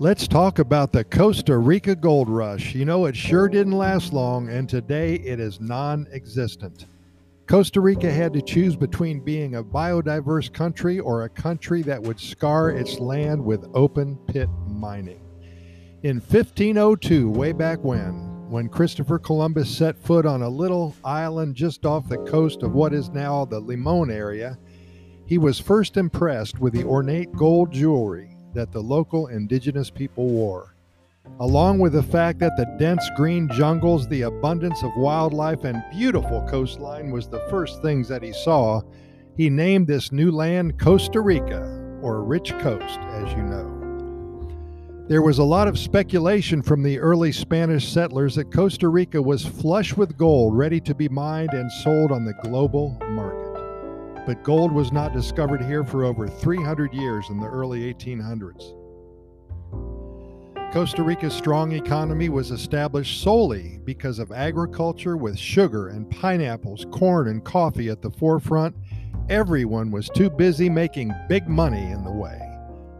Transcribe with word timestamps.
Let's 0.00 0.28
talk 0.28 0.60
about 0.60 0.92
the 0.92 1.02
Costa 1.02 1.58
Rica 1.58 1.96
gold 1.96 2.28
rush. 2.28 2.72
You 2.72 2.84
know, 2.84 3.06
it 3.06 3.16
sure 3.16 3.48
didn't 3.48 3.72
last 3.72 4.12
long, 4.12 4.48
and 4.48 4.68
today 4.68 5.16
it 5.16 5.40
is 5.40 5.60
non 5.60 6.06
existent. 6.12 6.86
Costa 7.48 7.80
Rica 7.80 8.08
had 8.08 8.32
to 8.34 8.40
choose 8.40 8.76
between 8.76 9.18
being 9.18 9.56
a 9.56 9.64
biodiverse 9.64 10.52
country 10.52 11.00
or 11.00 11.24
a 11.24 11.28
country 11.28 11.82
that 11.82 12.00
would 12.00 12.20
scar 12.20 12.70
its 12.70 13.00
land 13.00 13.44
with 13.44 13.68
open 13.74 14.16
pit 14.28 14.48
mining. 14.68 15.20
In 16.04 16.20
1502, 16.20 17.28
way 17.28 17.50
back 17.50 17.82
when, 17.82 18.48
when 18.48 18.68
Christopher 18.68 19.18
Columbus 19.18 19.68
set 19.68 19.98
foot 19.98 20.26
on 20.26 20.42
a 20.42 20.48
little 20.48 20.94
island 21.02 21.56
just 21.56 21.84
off 21.84 22.08
the 22.08 22.18
coast 22.18 22.62
of 22.62 22.72
what 22.72 22.94
is 22.94 23.10
now 23.10 23.44
the 23.44 23.58
Limon 23.58 24.12
area, 24.12 24.58
he 25.26 25.38
was 25.38 25.58
first 25.58 25.96
impressed 25.96 26.60
with 26.60 26.72
the 26.72 26.84
ornate 26.84 27.32
gold 27.32 27.72
jewelry 27.72 28.37
that 28.58 28.72
the 28.72 28.82
local 28.82 29.28
indigenous 29.28 29.88
people 29.88 30.26
wore. 30.26 30.74
Along 31.38 31.78
with 31.78 31.92
the 31.92 32.02
fact 32.02 32.40
that 32.40 32.56
the 32.56 32.66
dense 32.76 33.08
green 33.14 33.48
jungles, 33.52 34.08
the 34.08 34.22
abundance 34.22 34.82
of 34.82 34.90
wildlife, 34.96 35.62
and 35.62 35.84
beautiful 35.92 36.44
coastline 36.50 37.12
was 37.12 37.28
the 37.28 37.46
first 37.50 37.80
things 37.82 38.08
that 38.08 38.20
he 38.20 38.32
saw, 38.32 38.80
he 39.36 39.48
named 39.48 39.86
this 39.86 40.10
new 40.10 40.32
land 40.32 40.76
Costa 40.76 41.20
Rica, 41.20 41.62
or 42.02 42.24
Rich 42.24 42.50
Coast, 42.58 42.98
as 42.98 43.30
you 43.34 43.44
know. 43.44 43.78
There 45.06 45.22
was 45.22 45.38
a 45.38 45.44
lot 45.44 45.68
of 45.68 45.78
speculation 45.78 46.60
from 46.60 46.82
the 46.82 46.98
early 46.98 47.30
Spanish 47.30 47.86
settlers 47.86 48.34
that 48.34 48.52
Costa 48.52 48.88
Rica 48.88 49.22
was 49.22 49.46
flush 49.46 49.96
with 49.96 50.18
gold 50.18 50.58
ready 50.58 50.80
to 50.80 50.96
be 50.96 51.08
mined 51.08 51.52
and 51.52 51.70
sold 51.70 52.10
on 52.10 52.24
the 52.24 52.34
global 52.42 52.98
but 54.28 54.44
gold 54.44 54.70
was 54.70 54.92
not 54.92 55.14
discovered 55.14 55.62
here 55.62 55.82
for 55.82 56.04
over 56.04 56.28
300 56.28 56.92
years 56.92 57.30
in 57.30 57.40
the 57.40 57.46
early 57.46 57.94
1800s. 57.94 58.74
Costa 60.70 61.02
Rica's 61.02 61.32
strong 61.32 61.72
economy 61.72 62.28
was 62.28 62.50
established 62.50 63.22
solely 63.22 63.80
because 63.84 64.18
of 64.18 64.30
agriculture 64.30 65.16
with 65.16 65.38
sugar 65.38 65.88
and 65.88 66.10
pineapples, 66.10 66.84
corn, 66.90 67.28
and 67.28 67.42
coffee 67.42 67.88
at 67.88 68.02
the 68.02 68.10
forefront. 68.10 68.76
Everyone 69.30 69.90
was 69.90 70.10
too 70.10 70.28
busy 70.28 70.68
making 70.68 71.14
big 71.26 71.48
money 71.48 71.90
in 71.90 72.04
the 72.04 72.12
way. 72.12 72.38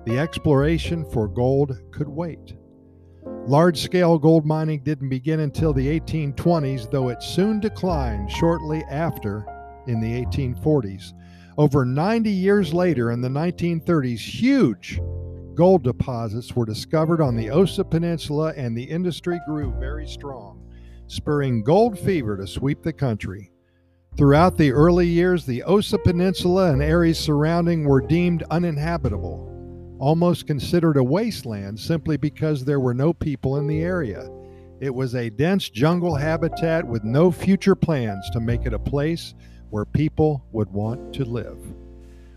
The 0.06 0.18
exploration 0.18 1.04
for 1.04 1.28
gold 1.28 1.78
could 1.90 2.08
wait. 2.08 2.56
Large 3.44 3.82
scale 3.82 4.18
gold 4.18 4.46
mining 4.46 4.82
didn't 4.82 5.10
begin 5.10 5.40
until 5.40 5.74
the 5.74 6.00
1820s, 6.00 6.90
though 6.90 7.10
it 7.10 7.22
soon 7.22 7.60
declined 7.60 8.30
shortly 8.30 8.82
after 8.90 9.44
in 9.88 10.00
the 10.00 10.24
1840s. 10.24 11.12
Over 11.58 11.84
90 11.84 12.30
years 12.30 12.72
later, 12.72 13.10
in 13.10 13.20
the 13.20 13.28
1930s, 13.28 14.20
huge 14.20 15.00
gold 15.54 15.82
deposits 15.82 16.54
were 16.54 16.64
discovered 16.64 17.20
on 17.20 17.34
the 17.34 17.50
Osa 17.50 17.82
Peninsula, 17.82 18.54
and 18.56 18.78
the 18.78 18.84
industry 18.84 19.40
grew 19.44 19.74
very 19.80 20.06
strong, 20.06 20.62
spurring 21.08 21.64
gold 21.64 21.98
fever 21.98 22.36
to 22.36 22.46
sweep 22.46 22.84
the 22.84 22.92
country. 22.92 23.50
Throughout 24.16 24.56
the 24.56 24.70
early 24.70 25.08
years, 25.08 25.44
the 25.44 25.64
Osa 25.64 25.98
Peninsula 25.98 26.70
and 26.72 26.80
areas 26.80 27.18
surrounding 27.18 27.84
were 27.84 28.06
deemed 28.06 28.44
uninhabitable, 28.52 29.96
almost 29.98 30.46
considered 30.46 30.96
a 30.96 31.02
wasteland 31.02 31.80
simply 31.80 32.16
because 32.16 32.64
there 32.64 32.78
were 32.78 32.94
no 32.94 33.12
people 33.12 33.56
in 33.56 33.66
the 33.66 33.82
area. 33.82 34.28
It 34.80 34.94
was 34.94 35.16
a 35.16 35.28
dense 35.28 35.68
jungle 35.68 36.14
habitat 36.14 36.86
with 36.86 37.02
no 37.02 37.32
future 37.32 37.74
plans 37.74 38.30
to 38.30 38.38
make 38.38 38.64
it 38.64 38.74
a 38.74 38.78
place 38.78 39.34
where 39.70 39.84
people 39.84 40.44
would 40.52 40.72
want 40.72 41.14
to 41.14 41.24
live. 41.24 41.58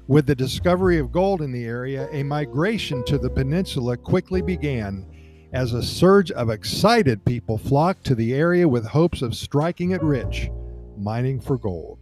With 0.08 0.26
the 0.26 0.36
discovery 0.36 0.98
of 0.98 1.12
gold 1.12 1.42
in 1.42 1.52
the 1.52 1.66
area, 1.66 2.10
a 2.12 2.24
migration 2.24 3.04
to 3.06 3.18
the 3.18 3.30
peninsula 3.30 3.98
quickly 3.98 4.42
began 4.42 5.06
as 5.54 5.74
a 5.74 5.84
surge 5.84 6.32
of 6.32 6.50
excited 6.50 7.24
people 7.26 7.58
flocked 7.58 8.06
to 8.06 8.16
the 8.16 8.34
area 8.34 8.68
with 8.68 8.86
hopes 8.86 9.22
of 9.22 9.36
striking 9.36 9.92
it 9.92 10.04
rich, 10.04 10.50
mining 10.98 11.40
for 11.40 11.58
gold. 11.58 12.00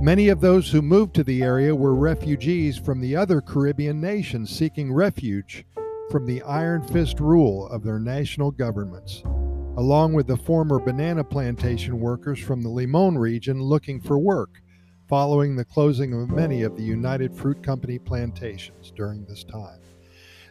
Many 0.00 0.28
of 0.28 0.40
those 0.40 0.70
who 0.70 0.82
moved 0.82 1.14
to 1.14 1.24
the 1.24 1.42
area 1.42 1.74
were 1.74 1.94
refugees 1.94 2.76
from 2.76 3.00
the 3.00 3.16
other 3.16 3.40
Caribbean 3.40 4.00
nations 4.00 4.50
seeking 4.50 4.92
refuge 4.92 5.64
from 6.10 6.26
the 6.26 6.42
iron 6.42 6.82
fist 6.82 7.18
rule 7.18 7.66
of 7.68 7.82
their 7.82 7.98
national 7.98 8.50
governments 8.50 9.22
along 9.76 10.14
with 10.14 10.26
the 10.26 10.36
former 10.36 10.78
banana 10.78 11.22
plantation 11.22 12.00
workers 12.00 12.38
from 12.38 12.62
the 12.62 12.68
Limon 12.68 13.18
region 13.18 13.62
looking 13.62 14.00
for 14.00 14.18
work, 14.18 14.62
following 15.06 15.54
the 15.54 15.64
closing 15.64 16.14
of 16.14 16.30
many 16.30 16.62
of 16.62 16.76
the 16.76 16.82
United 16.82 17.34
Fruit 17.34 17.62
Company 17.62 17.98
plantations 17.98 18.90
during 18.96 19.24
this 19.26 19.44
time. 19.44 19.78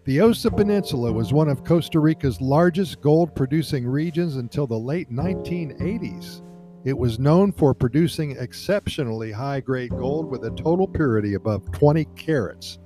The 0.06 0.22
Osa 0.22 0.52
Peninsula 0.52 1.12
was 1.12 1.34
one 1.34 1.50
of 1.50 1.64
Costa 1.64 2.00
Rica's 2.00 2.40
largest 2.40 3.02
gold 3.02 3.36
producing 3.36 3.88
regions 3.88 4.36
until 4.36 4.68
the 4.68 4.78
late 4.78 5.12
1980s. 5.12 6.44
It 6.84 6.96
was 6.96 7.18
known 7.18 7.52
for 7.52 7.74
producing 7.74 8.38
exceptionally 8.38 9.32
high 9.32 9.62
grade 9.62 9.90
gold 9.90 10.30
with 10.30 10.46
a 10.46 10.52
total 10.52 10.88
purity 10.88 11.34
above 11.34 11.72
20 11.72 12.06
carats, 12.16 12.78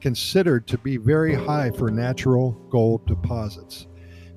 considered 0.00 0.66
to 0.66 0.78
be 0.78 0.96
very 0.96 1.34
high 1.34 1.70
for 1.70 1.92
natural 1.92 2.50
gold 2.68 3.06
deposits. 3.06 3.86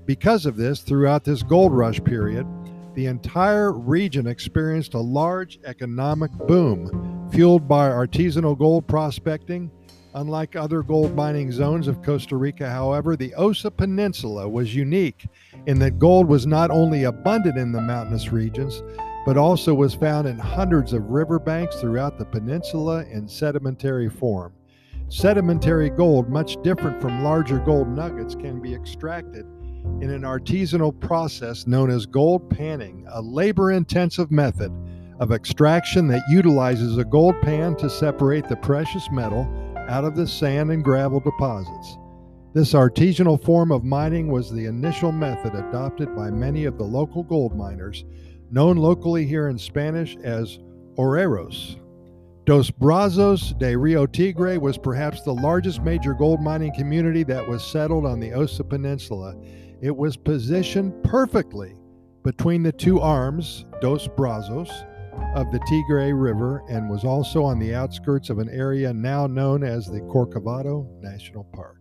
Because 0.07 0.45
of 0.45 0.55
this, 0.55 0.79
throughout 0.79 1.25
this 1.25 1.43
gold 1.43 1.73
rush 1.73 2.01
period, 2.01 2.47
the 2.95 3.07
entire 3.07 3.73
region 3.73 4.25
experienced 4.25 4.93
a 4.93 4.99
large 4.99 5.59
economic 5.65 6.31
boom 6.47 7.29
fueled 7.29 7.67
by 7.67 7.89
artisanal 7.89 8.57
gold 8.57 8.87
prospecting. 8.87 9.69
Unlike 10.15 10.55
other 10.55 10.81
gold 10.81 11.13
mining 11.13 11.51
zones 11.51 11.89
of 11.89 12.01
Costa 12.01 12.37
Rica, 12.37 12.69
however, 12.69 13.17
the 13.17 13.35
Osa 13.35 13.69
Peninsula 13.69 14.47
was 14.47 14.73
unique 14.73 15.27
in 15.65 15.77
that 15.79 15.99
gold 15.99 16.25
was 16.25 16.47
not 16.47 16.71
only 16.71 17.03
abundant 17.03 17.57
in 17.57 17.73
the 17.73 17.81
mountainous 17.81 18.31
regions, 18.31 18.81
but 19.25 19.35
also 19.35 19.73
was 19.73 19.93
found 19.93 20.25
in 20.25 20.39
hundreds 20.39 20.93
of 20.93 21.09
riverbanks 21.09 21.81
throughout 21.81 22.17
the 22.17 22.25
peninsula 22.25 23.03
in 23.11 23.27
sedimentary 23.27 24.09
form. 24.09 24.53
Sedimentary 25.09 25.89
gold, 25.89 26.29
much 26.29 26.55
different 26.63 27.01
from 27.01 27.25
larger 27.25 27.59
gold 27.59 27.89
nuggets, 27.89 28.35
can 28.35 28.61
be 28.61 28.73
extracted 28.73 29.45
in 30.01 30.09
an 30.11 30.21
artisanal 30.21 30.97
process 30.99 31.67
known 31.67 31.89
as 31.89 32.05
gold 32.05 32.49
panning, 32.49 33.05
a 33.09 33.21
labor 33.21 33.71
intensive 33.71 34.31
method 34.31 34.71
of 35.19 35.31
extraction 35.31 36.07
that 36.07 36.23
utilizes 36.29 36.97
a 36.97 37.05
gold 37.05 37.39
pan 37.41 37.75
to 37.75 37.89
separate 37.89 38.47
the 38.47 38.55
precious 38.57 39.09
metal 39.11 39.47
out 39.87 40.03
of 40.03 40.15
the 40.15 40.27
sand 40.27 40.71
and 40.71 40.83
gravel 40.83 41.19
deposits. 41.19 41.97
This 42.53 42.73
artisanal 42.73 43.43
form 43.43 43.71
of 43.71 43.83
mining 43.83 44.31
was 44.31 44.51
the 44.51 44.65
initial 44.65 45.11
method 45.11 45.53
adopted 45.55 46.15
by 46.15 46.29
many 46.29 46.65
of 46.65 46.77
the 46.77 46.83
local 46.83 47.23
gold 47.23 47.55
miners, 47.55 48.05
known 48.51 48.77
locally 48.77 49.25
here 49.25 49.47
in 49.47 49.57
Spanish 49.57 50.15
as 50.23 50.59
oreros. 50.97 51.77
Dos 52.45 52.71
Brazos 52.71 53.53
de 53.59 53.75
Rio 53.75 54.05
Tigre 54.05 54.57
was 54.57 54.77
perhaps 54.77 55.21
the 55.21 55.33
largest 55.33 55.81
major 55.81 56.13
gold 56.13 56.41
mining 56.41 56.73
community 56.73 57.23
that 57.23 57.45
was 57.45 57.61
settled 57.61 58.05
on 58.05 58.19
the 58.19 58.31
Osa 58.31 58.63
Peninsula 58.63 59.35
it 59.81 59.95
was 59.95 60.17
positioned 60.17 61.03
perfectly 61.03 61.75
between 62.23 62.63
the 62.63 62.71
two 62.71 62.99
arms, 62.99 63.65
Dos 63.79 64.07
Brazos, 64.07 64.69
of 65.35 65.51
the 65.51 65.59
Tigre 65.67 66.13
River 66.15 66.63
and 66.69 66.89
was 66.89 67.03
also 67.03 67.43
on 67.43 67.59
the 67.59 67.73
outskirts 67.73 68.29
of 68.29 68.39
an 68.39 68.49
area 68.49 68.93
now 68.93 69.27
known 69.27 69.63
as 69.63 69.87
the 69.87 70.01
Corcovado 70.01 70.87
National 71.01 71.43
Park. 71.45 71.77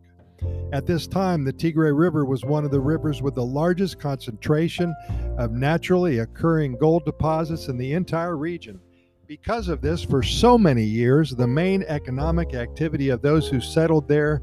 At 0.72 0.86
this 0.86 1.06
time, 1.06 1.44
the 1.44 1.52
Tigre 1.52 1.94
River 1.94 2.24
was 2.24 2.44
one 2.44 2.64
of 2.64 2.70
the 2.70 2.80
rivers 2.80 3.22
with 3.22 3.34
the 3.34 3.44
largest 3.44 3.98
concentration 3.98 4.94
of 5.38 5.52
naturally 5.52 6.18
occurring 6.18 6.76
gold 6.76 7.04
deposits 7.04 7.68
in 7.68 7.78
the 7.78 7.94
entire 7.94 8.36
region. 8.36 8.80
Because 9.26 9.68
of 9.68 9.80
this, 9.80 10.04
for 10.04 10.22
so 10.22 10.56
many 10.56 10.84
years, 10.84 11.30
the 11.30 11.46
main 11.46 11.82
economic 11.84 12.54
activity 12.54 13.08
of 13.08 13.22
those 13.22 13.48
who 13.48 13.60
settled 13.60 14.06
there 14.06 14.40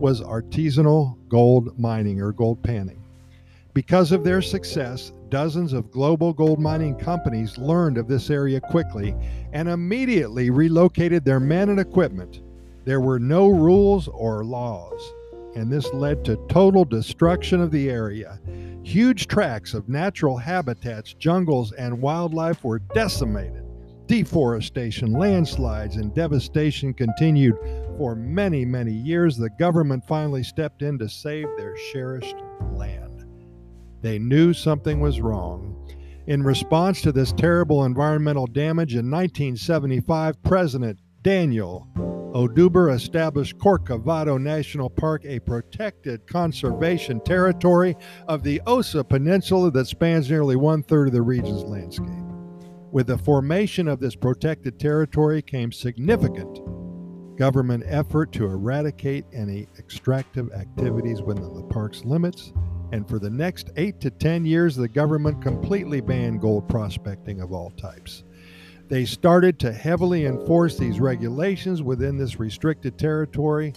was 0.00 0.20
artisanal 0.20 1.16
gold 1.28 1.78
mining 1.78 2.20
or 2.20 2.32
gold 2.32 2.62
panning. 2.62 3.02
Because 3.72 4.12
of 4.12 4.22
their 4.22 4.40
success, 4.40 5.12
dozens 5.30 5.72
of 5.72 5.90
global 5.90 6.32
gold 6.32 6.60
mining 6.60 6.96
companies 6.96 7.58
learned 7.58 7.98
of 7.98 8.06
this 8.06 8.30
area 8.30 8.60
quickly 8.60 9.16
and 9.52 9.68
immediately 9.68 10.50
relocated 10.50 11.24
their 11.24 11.40
men 11.40 11.68
and 11.70 11.80
equipment. 11.80 12.42
There 12.84 13.00
were 13.00 13.18
no 13.18 13.48
rules 13.48 14.06
or 14.06 14.44
laws, 14.44 15.12
and 15.56 15.72
this 15.72 15.92
led 15.92 16.24
to 16.26 16.36
total 16.48 16.84
destruction 16.84 17.60
of 17.60 17.72
the 17.72 17.90
area. 17.90 18.38
Huge 18.84 19.26
tracts 19.26 19.74
of 19.74 19.88
natural 19.88 20.36
habitats, 20.36 21.14
jungles, 21.14 21.72
and 21.72 22.00
wildlife 22.00 22.62
were 22.62 22.78
decimated. 22.78 23.63
Deforestation, 24.06 25.12
landslides, 25.12 25.96
and 25.96 26.14
devastation 26.14 26.92
continued 26.92 27.56
for 27.96 28.14
many, 28.14 28.64
many 28.64 28.92
years. 28.92 29.36
The 29.36 29.50
government 29.50 30.04
finally 30.06 30.42
stepped 30.42 30.82
in 30.82 30.98
to 30.98 31.08
save 31.08 31.46
their 31.56 31.74
cherished 31.92 32.36
land. 32.72 33.24
They 34.02 34.18
knew 34.18 34.52
something 34.52 35.00
was 35.00 35.22
wrong. 35.22 35.70
In 36.26 36.42
response 36.42 37.00
to 37.02 37.12
this 37.12 37.32
terrible 37.32 37.84
environmental 37.84 38.46
damage 38.46 38.94
in 38.94 39.10
1975, 39.10 40.42
President 40.42 40.98
Daniel 41.22 41.88
Oduber 42.34 42.92
established 42.92 43.56
Corcovado 43.58 44.40
National 44.40 44.90
Park, 44.90 45.24
a 45.24 45.38
protected 45.38 46.26
conservation 46.26 47.20
territory 47.20 47.96
of 48.26 48.42
the 48.42 48.60
Osa 48.66 49.04
Peninsula 49.04 49.70
that 49.70 49.86
spans 49.86 50.28
nearly 50.28 50.56
one 50.56 50.82
third 50.82 51.06
of 51.06 51.14
the 51.14 51.22
region's 51.22 51.62
landscape. 51.62 52.33
With 52.94 53.08
the 53.08 53.18
formation 53.18 53.88
of 53.88 53.98
this 53.98 54.14
protected 54.14 54.78
territory 54.78 55.42
came 55.42 55.72
significant 55.72 56.60
government 57.36 57.82
effort 57.88 58.30
to 58.34 58.44
eradicate 58.44 59.24
any 59.32 59.66
extractive 59.80 60.52
activities 60.52 61.20
within 61.20 61.56
the 61.56 61.64
park's 61.64 62.04
limits. 62.04 62.52
And 62.92 63.08
for 63.08 63.18
the 63.18 63.30
next 63.30 63.70
eight 63.74 64.00
to 64.02 64.12
10 64.12 64.44
years, 64.44 64.76
the 64.76 64.86
government 64.86 65.42
completely 65.42 66.00
banned 66.00 66.40
gold 66.40 66.68
prospecting 66.68 67.40
of 67.40 67.52
all 67.52 67.70
types. 67.70 68.22
They 68.86 69.06
started 69.06 69.58
to 69.58 69.72
heavily 69.72 70.26
enforce 70.26 70.78
these 70.78 71.00
regulations 71.00 71.82
within 71.82 72.16
this 72.16 72.38
restricted 72.38 72.96
territory. 72.96 73.72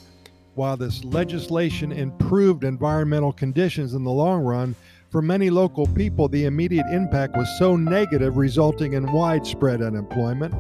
While 0.53 0.77
this 0.77 1.03
legislation 1.03 1.91
improved 1.91 2.63
environmental 2.63 3.33
conditions 3.33 3.95
in 3.95 4.03
the 4.03 4.11
long 4.11 4.43
run, 4.43 4.75
for 5.09 5.21
many 5.21 5.50
local 5.50 5.88
people, 5.88 6.27
the 6.27 6.45
immediate 6.45 6.88
impact 6.92 7.38
was 7.38 7.48
so 7.57 7.75
negative, 7.75 8.38
resulting 8.38 8.94
in 8.94 9.12
widespread 9.12 9.81
unemployment. 9.81 10.54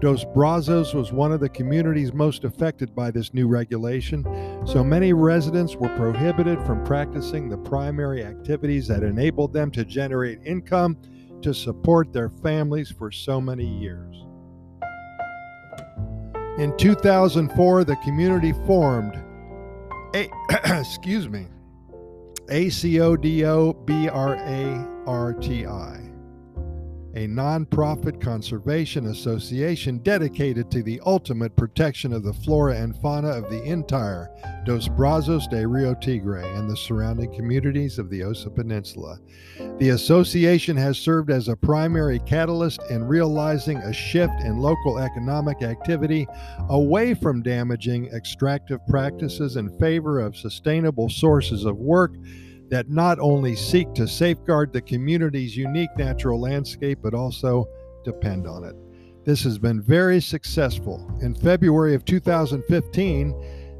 Dos 0.00 0.24
Brazos 0.34 0.92
was 0.92 1.12
one 1.12 1.32
of 1.32 1.40
the 1.40 1.48
communities 1.48 2.12
most 2.12 2.44
affected 2.44 2.94
by 2.94 3.10
this 3.10 3.32
new 3.32 3.48
regulation, 3.48 4.22
so 4.66 4.84
many 4.84 5.14
residents 5.14 5.76
were 5.76 5.88
prohibited 5.96 6.60
from 6.66 6.84
practicing 6.84 7.48
the 7.48 7.56
primary 7.56 8.22
activities 8.22 8.86
that 8.88 9.02
enabled 9.02 9.52
them 9.52 9.70
to 9.70 9.84
generate 9.84 10.40
income 10.44 10.98
to 11.40 11.54
support 11.54 12.12
their 12.12 12.28
families 12.28 12.90
for 12.90 13.10
so 13.10 13.40
many 13.40 13.64
years. 13.64 14.26
In 16.58 16.76
2004, 16.76 17.84
the 17.84 17.96
community 17.96 18.52
formed 18.66 19.18
a 20.14 20.28
excuse 20.78 21.28
me, 21.28 21.46
ACODO 22.48 23.86
a 24.36 26.03
nonprofit 27.28 28.20
conservation 28.20 29.06
association 29.06 29.98
dedicated 29.98 30.68
to 30.70 30.82
the 30.82 31.00
ultimate 31.06 31.54
protection 31.56 32.12
of 32.12 32.24
the 32.24 32.32
flora 32.32 32.76
and 32.76 32.96
fauna 33.00 33.28
of 33.28 33.48
the 33.50 33.62
entire 33.62 34.28
Dos 34.64 34.88
Brazos 34.88 35.46
de 35.46 35.66
Rio 35.66 35.94
Tigre 35.94 36.42
and 36.56 36.68
the 36.68 36.76
surrounding 36.76 37.32
communities 37.32 37.98
of 38.00 38.10
the 38.10 38.24
Osa 38.24 38.50
Peninsula. 38.50 39.20
The 39.78 39.90
association 39.90 40.76
has 40.76 40.98
served 40.98 41.30
as 41.30 41.46
a 41.46 41.56
primary 41.56 42.18
catalyst 42.20 42.80
in 42.90 43.04
realizing 43.04 43.78
a 43.78 43.92
shift 43.92 44.34
in 44.40 44.58
local 44.58 44.98
economic 44.98 45.62
activity 45.62 46.26
away 46.68 47.14
from 47.14 47.42
damaging 47.42 48.06
extractive 48.06 48.80
practices 48.88 49.56
in 49.56 49.78
favor 49.78 50.18
of 50.18 50.36
sustainable 50.36 51.08
sources 51.08 51.64
of 51.64 51.76
work 51.76 52.14
that 52.70 52.88
not 52.88 53.18
only 53.18 53.54
seek 53.54 53.92
to 53.94 54.08
safeguard 54.08 54.72
the 54.72 54.80
community's 54.80 55.56
unique 55.56 55.90
natural 55.96 56.40
landscape, 56.40 56.98
but 57.02 57.14
also 57.14 57.68
depend 58.04 58.46
on 58.46 58.64
it. 58.64 58.74
This 59.24 59.42
has 59.44 59.58
been 59.58 59.80
very 59.80 60.20
successful. 60.20 61.10
In 61.22 61.34
February 61.34 61.94
of 61.94 62.04
2015, 62.04 63.34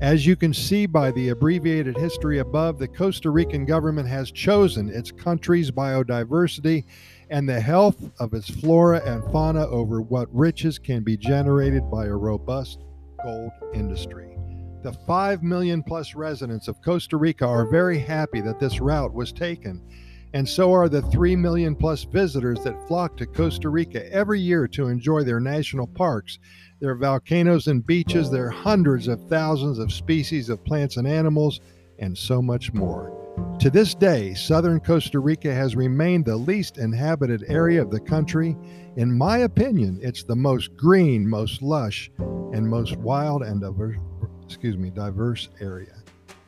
As 0.00 0.26
you 0.26 0.36
can 0.36 0.52
see 0.52 0.86
by 0.86 1.10
the 1.10 1.30
abbreviated 1.30 1.96
history 1.96 2.38
above, 2.38 2.78
the 2.78 2.88
Costa 2.88 3.30
Rican 3.30 3.64
government 3.64 4.08
has 4.08 4.30
chosen 4.30 4.88
its 4.90 5.10
country's 5.10 5.70
biodiversity 5.70 6.84
and 7.30 7.48
the 7.48 7.60
health 7.60 8.10
of 8.20 8.34
its 8.34 8.48
flora 8.48 9.02
and 9.04 9.24
fauna 9.32 9.66
over 9.66 10.00
what 10.00 10.28
riches 10.34 10.78
can 10.78 11.02
be 11.02 11.16
generated 11.16 11.90
by 11.90 12.06
a 12.06 12.14
robust 12.14 12.84
gold 13.24 13.50
industry. 13.74 14.36
The 14.82 14.92
5 14.92 15.42
million 15.42 15.82
plus 15.82 16.14
residents 16.14 16.68
of 16.68 16.80
Costa 16.82 17.16
Rica 17.16 17.46
are 17.46 17.66
very 17.68 17.98
happy 17.98 18.40
that 18.42 18.60
this 18.60 18.80
route 18.80 19.12
was 19.12 19.32
taken, 19.32 19.82
and 20.36 20.46
so 20.46 20.70
are 20.70 20.86
the 20.86 21.00
3 21.00 21.34
million 21.34 21.74
plus 21.74 22.04
visitors 22.04 22.62
that 22.62 22.86
flock 22.86 23.16
to 23.16 23.24
Costa 23.24 23.70
Rica 23.70 24.12
every 24.12 24.38
year 24.38 24.68
to 24.68 24.88
enjoy 24.88 25.22
their 25.22 25.40
national 25.40 25.86
parks 25.86 26.38
their 26.78 26.94
volcanoes 26.94 27.68
and 27.68 27.86
beaches. 27.86 28.30
their 28.30 28.50
hundreds 28.50 29.08
of 29.08 29.18
thousands 29.30 29.78
of 29.78 29.90
species 29.90 30.50
of 30.50 30.62
plants 30.62 30.98
and 30.98 31.08
animals, 31.08 31.60
and 31.98 32.18
so 32.18 32.42
much 32.42 32.74
more. 32.74 33.56
To 33.60 33.70
this 33.70 33.94
day, 33.94 34.34
southern 34.34 34.78
Costa 34.78 35.20
Rica 35.20 35.54
has 35.54 35.74
remained 35.74 36.26
the 36.26 36.36
least 36.36 36.76
inhabited 36.76 37.42
area 37.48 37.80
of 37.80 37.90
the 37.90 38.00
country. 38.00 38.58
In 38.96 39.16
my 39.16 39.38
opinion, 39.38 39.98
it's 40.02 40.22
the 40.22 40.36
most 40.36 40.76
green, 40.76 41.26
most 41.26 41.62
lush, 41.62 42.10
and 42.18 42.68
most 42.68 42.94
wild 42.98 43.42
and 43.42 43.62
diverse, 43.62 43.96
excuse 44.44 44.76
me, 44.76 44.90
diverse 44.90 45.48
area. 45.62 45.94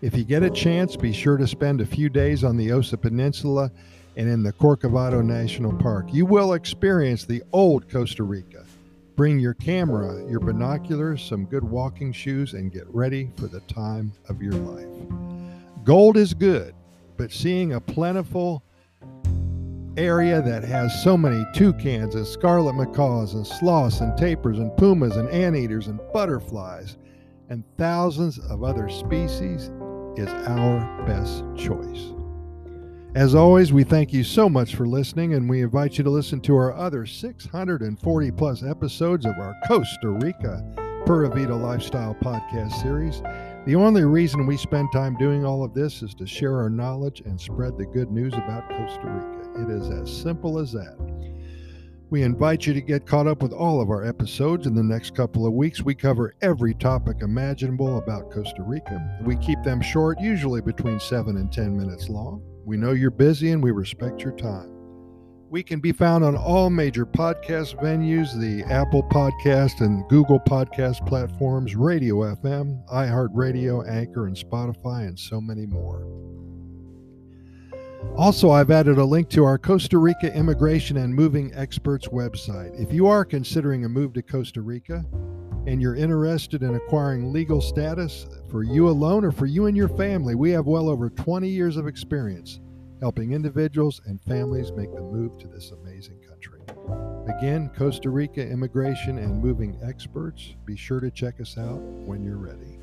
If 0.01 0.17
you 0.17 0.25
get 0.25 0.43
a 0.43 0.51
chance, 0.51 0.97
be 0.97 1.13
sure 1.13 1.37
to 1.37 1.47
spend 1.47 1.81
a 1.81 1.87
few 1.87 2.09
days 2.09 2.45
on 2.45 2.57
the 2.57 2.73
Osa 2.73 2.97
Peninsula 2.97 3.71
and 4.17 4.29
in 4.29 4.43
the 4.43 4.53
Corcovado 4.53 5.25
National 5.25 5.73
Park. 5.73 6.13
You 6.13 6.25
will 6.25 6.53
experience 6.53 7.25
the 7.25 7.43
old 7.53 7.91
Costa 7.91 8.23
Rica 8.23 8.65
Bring 9.19 9.41
your 9.41 9.55
camera, 9.55 10.25
your 10.31 10.39
binoculars, 10.39 11.25
some 11.25 11.45
good 11.45 11.65
walking 11.65 12.13
shoes, 12.13 12.55
and 12.55 12.71
get 12.71 12.87
ready 12.87 13.33
for 13.37 13.49
the 13.49 13.59
time 13.63 14.13
of 14.29 14.41
your 14.41 14.53
life. 14.53 14.87
Gold 15.83 16.17
is 16.17 16.35
good, 16.35 16.73
but 17.17 17.33
seeing 17.33 17.73
a 17.73 17.81
plentiful 17.81 18.63
area 19.97 20.41
that 20.41 20.63
has 20.63 21.03
so 21.03 21.17
many 21.17 21.45
toucans 21.53 22.15
and 22.15 22.25
scarlet 22.25 22.75
macaws 22.75 23.35
and 23.35 23.45
sloths 23.45 23.99
and 23.99 24.17
tapirs 24.17 24.59
and 24.59 24.77
pumas 24.77 25.17
and 25.17 25.29
anteaters 25.31 25.89
and 25.89 25.99
butterflies 26.13 26.97
and 27.49 27.65
thousands 27.77 28.39
of 28.39 28.63
other 28.63 28.89
species 28.89 29.73
is 30.19 30.29
our 30.49 31.05
best 31.07 31.45
choice. 31.57 32.13
As 33.15 33.35
always, 33.35 33.73
we 33.73 33.85
thank 33.85 34.13
you 34.13 34.23
so 34.23 34.49
much 34.49 34.75
for 34.75 34.87
listening, 34.87 35.35
and 35.35 35.49
we 35.49 35.63
invite 35.63 35.97
you 35.97 36.05
to 36.05 36.11
listen 36.11 36.41
to 36.43 36.57
our 36.57 36.75
other 36.75 37.07
640 37.07 38.31
plus 38.33 38.63
episodes 38.63 39.25
of 39.25 39.39
our 39.39 39.55
Costa 39.67 40.11
Rica 40.11 40.63
Pura 41.07 41.31
Vida 41.31 41.55
Lifestyle 41.55 42.15
podcast 42.23 42.83
series. 42.83 43.23
The 43.65 43.77
only 43.77 44.05
reason 44.05 44.47
we 44.47 44.57
spend 44.57 44.89
time 44.93 45.17
doing 45.17 45.45
all 45.45 45.65
of 45.65 45.73
this 45.73 46.03
is 46.03 46.15
to 46.17 46.27
share 46.27 46.59
our 46.59 46.69
knowledge 46.69 47.23
and 47.23 47.41
spread 47.41 47.79
the 47.79 47.87
good 47.87 48.11
news 48.11 48.35
about 48.35 48.69
Costa 48.69 49.07
Rica. 49.07 49.63
It 49.63 49.71
is 49.71 49.89
as 49.89 50.15
simple 50.15 50.59
as 50.59 50.73
that. 50.73 50.97
We 52.11 52.23
invite 52.23 52.65
you 52.65 52.73
to 52.73 52.81
get 52.81 53.07
caught 53.07 53.27
up 53.27 53.43
with 53.43 53.53
all 53.53 53.83
of 53.83 53.91
our 53.91 54.03
episodes 54.03 54.67
in 54.67 54.75
the 54.75 54.83
next 54.83 55.15
couple 55.15 55.47
of 55.47 55.53
weeks. 55.53 55.83
We 55.83 55.95
cover 55.95 56.35
every 56.41 56.73
topic 56.73 57.19
imaginable 57.21 57.99
about 57.99 58.31
Costa 58.31 58.63
Rica. 58.63 59.19
We 59.25 59.37
keep 59.37 59.63
them 59.63 59.83
short, 59.83 60.19
usually 60.19 60.63
between 60.63 61.01
7 61.01 61.37
and 61.37 61.53
10 61.53 61.77
minutes 61.77 62.09
long. 62.09 62.43
We 62.65 62.79
know 62.79 62.93
you're 62.93 63.11
busy 63.11 63.53
and 63.53 63.63
we 63.63 63.73
respect 63.73 64.23
your 64.23 64.33
time. 64.33 64.71
We 65.51 65.63
can 65.63 65.81
be 65.81 65.93
found 65.93 66.25
on 66.25 66.35
all 66.35 66.71
major 66.71 67.05
podcast 67.05 67.79
venues 67.83 68.39
the 68.39 68.65
Apple 68.73 69.03
Podcast 69.03 69.83
and 69.83 70.09
Google 70.09 70.41
Podcast 70.41 71.07
platforms, 71.07 71.77
Radio 71.77 72.17
FM, 72.37 72.87
iHeartRadio, 72.89 73.87
Anchor, 73.87 74.27
and 74.27 74.37
Spotify, 74.37 75.09
and 75.09 75.19
so 75.19 75.43
many 75.43 75.67
more. 75.67 76.38
Also, 78.17 78.51
I've 78.51 78.71
added 78.71 78.99
a 78.99 79.05
link 79.05 79.29
to 79.31 79.45
our 79.45 79.59
Costa 79.59 79.99
Rica 79.99 80.35
Immigration 80.35 80.97
and 80.97 81.15
Moving 81.15 81.53
Experts 81.55 82.09
website. 82.09 82.79
If 82.81 82.93
you 82.93 83.07
are 83.07 83.25
considering 83.25 83.85
a 83.85 83.89
move 83.89 84.13
to 84.15 84.23
Costa 84.23 84.61
Rica, 84.61 85.05
and 85.67 85.83
you're 85.83 85.97
interested 85.97 86.63
in 86.63 86.77
acquiring 86.77 87.33
legal 87.33 87.61
status 87.61 88.27
for 88.51 88.63
you 88.63 88.89
alone 88.89 89.25
or 89.25 89.31
for 89.31 89.47
you 89.47 89.67
and 89.67 89.77
your 89.77 89.89
family, 89.89 90.35
we 90.35 90.51
have 90.51 90.67
well 90.67 90.89
over 90.89 91.11
20 91.11 91.49
years 91.49 91.77
of 91.77 91.87
experience 91.87 92.61
helping 93.01 93.33
individuals 93.33 94.01
and 94.07 94.21
families 94.23 94.73
make 94.73 94.93
the 94.93 95.01
move 95.01 95.39
to 95.39 95.47
this 95.47 95.71
amazing 95.71 96.19
country. 96.29 96.61
Again, 97.29 97.71
Costa 97.77 98.11
Rica 98.11 98.45
immigration 98.45 99.19
and 99.19 99.43
moving 99.43 99.79
experts. 99.83 100.55
Be 100.65 100.77
sure 100.77 101.01
to 101.01 101.11
check 101.11 101.41
us 101.41 101.57
out 101.59 101.81
when 101.81 102.25
you're 102.25 102.39
ready. 102.39 102.78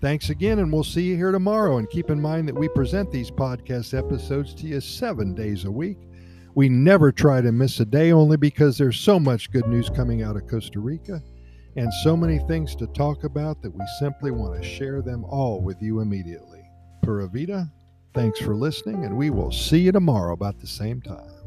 Thanks 0.00 0.30
again, 0.30 0.60
and 0.60 0.72
we'll 0.72 0.84
see 0.84 1.02
you 1.02 1.16
here 1.16 1.32
tomorrow. 1.32 1.78
And 1.78 1.90
keep 1.90 2.08
in 2.08 2.20
mind 2.20 2.46
that 2.48 2.54
we 2.54 2.68
present 2.68 3.10
these 3.10 3.30
podcast 3.32 3.98
episodes 3.98 4.54
to 4.54 4.66
you 4.66 4.80
seven 4.80 5.34
days 5.34 5.64
a 5.64 5.70
week. 5.70 5.98
We 6.54 6.68
never 6.68 7.10
try 7.10 7.40
to 7.40 7.50
miss 7.50 7.80
a 7.80 7.84
day 7.84 8.12
only 8.12 8.36
because 8.36 8.78
there's 8.78 8.98
so 8.98 9.18
much 9.18 9.50
good 9.50 9.66
news 9.66 9.90
coming 9.90 10.22
out 10.22 10.36
of 10.36 10.46
Costa 10.46 10.78
Rica 10.78 11.22
and 11.76 11.92
so 12.02 12.16
many 12.16 12.38
things 12.40 12.74
to 12.76 12.86
talk 12.88 13.24
about 13.24 13.60
that 13.62 13.74
we 13.74 13.84
simply 13.98 14.30
want 14.30 14.60
to 14.60 14.68
share 14.68 15.02
them 15.02 15.24
all 15.24 15.60
with 15.60 15.80
you 15.82 16.00
immediately. 16.00 16.62
Pura 17.02 17.28
Vida, 17.28 17.70
thanks 18.14 18.40
for 18.40 18.54
listening, 18.54 19.04
and 19.04 19.16
we 19.16 19.30
will 19.30 19.52
see 19.52 19.78
you 19.78 19.92
tomorrow 19.92 20.32
about 20.32 20.58
the 20.58 20.66
same 20.66 21.00
time. 21.00 21.37